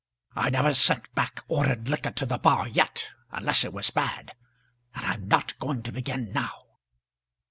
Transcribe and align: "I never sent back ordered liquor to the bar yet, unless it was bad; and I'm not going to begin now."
"I 0.35 0.49
never 0.49 0.73
sent 0.73 1.13
back 1.13 1.41
ordered 1.47 1.87
liquor 1.87 2.09
to 2.09 2.25
the 2.25 2.39
bar 2.39 2.67
yet, 2.67 3.11
unless 3.31 3.63
it 3.63 3.71
was 3.71 3.91
bad; 3.91 4.31
and 4.95 5.05
I'm 5.05 5.27
not 5.27 5.55
going 5.59 5.83
to 5.83 5.91
begin 5.91 6.31
now." 6.31 6.65